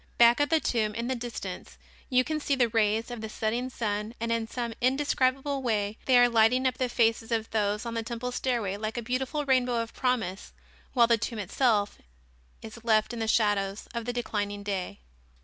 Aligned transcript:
Back 0.17 0.39
of 0.39 0.49
the 0.49 0.59
tomb 0.59 0.95
in 0.95 1.09
the 1.09 1.13
distance 1.15 1.77
you 2.09 2.23
can 2.23 2.39
see 2.39 2.55
the 2.55 2.69
rays 2.69 3.11
of 3.11 3.21
the 3.21 3.29
setting 3.29 3.69
sun 3.69 4.15
and 4.19 4.31
in 4.31 4.47
some 4.47 4.73
indescribable 4.81 5.61
way 5.61 5.99
they 6.05 6.17
are 6.17 6.27
lighting 6.27 6.65
up 6.65 6.79
the 6.79 6.89
faces 6.89 7.31
of 7.31 7.51
those 7.51 7.85
on 7.85 7.93
the 7.93 8.01
temple 8.01 8.31
stairway 8.31 8.77
like 8.77 8.97
a 8.97 9.03
beautiful 9.03 9.45
rainbow 9.45 9.75
of 9.79 9.93
promise, 9.93 10.53
while 10.93 11.05
the 11.05 11.19
tomb 11.19 11.37
itself 11.37 11.99
is 12.63 12.83
left 12.83 13.13
in 13.13 13.19
the 13.19 13.27
shadows 13.27 13.87
of 13.93 14.05
the 14.05 14.11
declining 14.13 14.63
day. 14.63 15.01